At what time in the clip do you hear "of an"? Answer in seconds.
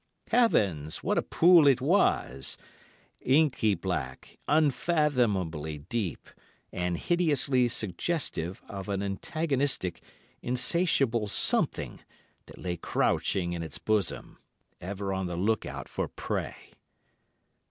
8.67-9.03